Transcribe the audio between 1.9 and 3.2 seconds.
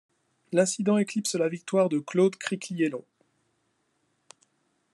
Claude Criquielion.